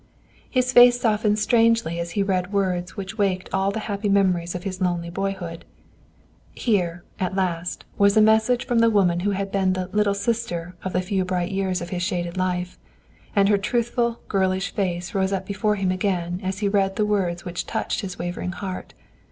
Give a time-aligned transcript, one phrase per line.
[0.49, 4.63] His face softened strangely as he read words which waked all the happy memories of
[4.63, 5.63] his lonely boyhood.
[6.55, 10.73] Here, at last, vas a message from the woman who had been the "Little Sister"
[10.83, 12.79] of the few bright years of his shaded life.
[13.35, 17.45] And her truthful, girlish face rose up before him again, as he read the words
[17.45, 18.95] which touched his wavering heart.